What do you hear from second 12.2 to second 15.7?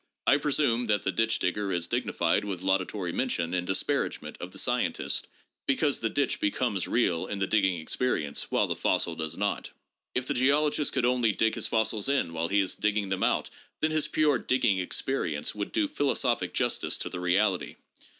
while he is digging them out, then his pure digging experience